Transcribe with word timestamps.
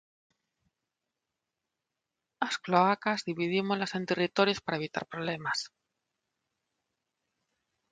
As 2.47 2.55
cloacas 2.63 3.25
dividímolas 3.29 3.91
en 3.97 4.03
territorios 4.11 4.59
para 4.61 4.79
evitar 4.79 5.03
problemas; 5.13 5.59